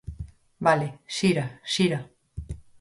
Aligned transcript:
Vale, 0.65 0.87
xira, 1.17 1.45
xira. 1.73 1.99